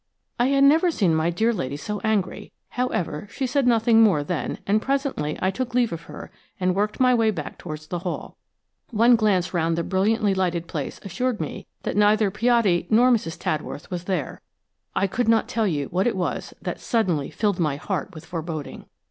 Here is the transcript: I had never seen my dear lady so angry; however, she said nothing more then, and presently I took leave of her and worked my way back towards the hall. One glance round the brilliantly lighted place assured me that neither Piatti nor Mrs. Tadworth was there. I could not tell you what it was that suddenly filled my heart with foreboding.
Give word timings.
I 0.39 0.47
had 0.47 0.63
never 0.63 0.89
seen 0.89 1.13
my 1.13 1.29
dear 1.29 1.53
lady 1.53 1.77
so 1.77 2.01
angry; 2.03 2.51
however, 2.69 3.27
she 3.29 3.45
said 3.45 3.67
nothing 3.67 4.01
more 4.01 4.23
then, 4.23 4.57
and 4.65 4.81
presently 4.81 5.37
I 5.39 5.51
took 5.51 5.75
leave 5.75 5.93
of 5.93 6.05
her 6.09 6.31
and 6.59 6.73
worked 6.73 6.99
my 6.99 7.13
way 7.13 7.29
back 7.29 7.59
towards 7.59 7.85
the 7.85 7.99
hall. 7.99 8.35
One 8.89 9.15
glance 9.15 9.53
round 9.53 9.77
the 9.77 9.83
brilliantly 9.83 10.33
lighted 10.33 10.65
place 10.67 10.99
assured 11.03 11.39
me 11.39 11.67
that 11.83 11.95
neither 11.95 12.31
Piatti 12.31 12.87
nor 12.89 13.11
Mrs. 13.11 13.37
Tadworth 13.37 13.91
was 13.91 14.05
there. 14.05 14.41
I 14.95 15.05
could 15.05 15.29
not 15.29 15.47
tell 15.47 15.67
you 15.67 15.85
what 15.89 16.07
it 16.07 16.15
was 16.17 16.55
that 16.63 16.79
suddenly 16.79 17.29
filled 17.29 17.59
my 17.59 17.75
heart 17.75 18.15
with 18.15 18.25
foreboding. 18.25 18.87